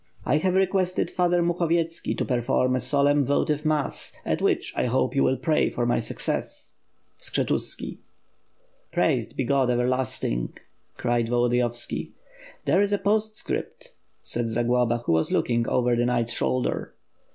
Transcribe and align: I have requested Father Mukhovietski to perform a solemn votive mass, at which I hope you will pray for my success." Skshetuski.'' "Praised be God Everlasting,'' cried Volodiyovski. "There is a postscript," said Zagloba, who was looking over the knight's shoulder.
I 0.25 0.37
have 0.37 0.55
requested 0.55 1.11
Father 1.11 1.43
Mukhovietski 1.43 2.17
to 2.17 2.25
perform 2.25 2.75
a 2.75 2.79
solemn 2.79 3.23
votive 3.23 3.63
mass, 3.63 4.15
at 4.25 4.41
which 4.41 4.73
I 4.75 4.87
hope 4.87 5.15
you 5.15 5.21
will 5.21 5.37
pray 5.37 5.69
for 5.69 5.85
my 5.85 5.99
success." 5.99 6.73
Skshetuski.'' 7.19 7.99
"Praised 8.91 9.37
be 9.37 9.43
God 9.43 9.69
Everlasting,'' 9.69 10.57
cried 10.97 11.27
Volodiyovski. 11.27 12.13
"There 12.65 12.81
is 12.81 12.91
a 12.91 12.97
postscript," 12.97 13.93
said 14.23 14.49
Zagloba, 14.49 15.03
who 15.05 15.11
was 15.11 15.31
looking 15.31 15.67
over 15.69 15.95
the 15.95 16.05
knight's 16.07 16.33
shoulder. 16.33 16.95